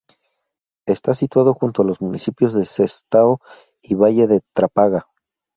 [0.87, 3.39] Está situado junto a los municipios de Sestao
[3.83, 5.05] y Valle de Trápaga.